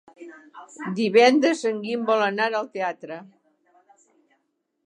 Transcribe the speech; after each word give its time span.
Divendres 0.99 1.61
en 1.71 1.77
Guim 1.85 2.09
vol 2.09 2.25
anar 2.31 2.49
al 2.63 2.73
teatre. 2.79 3.19